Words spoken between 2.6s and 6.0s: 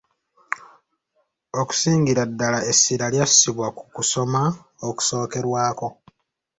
essira lyassibwa ku kusoma okusookerwako.